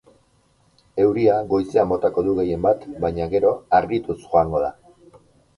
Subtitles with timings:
[1.03, 4.73] Euria goizean botako du, gehien bat, baina gero argituz joango da.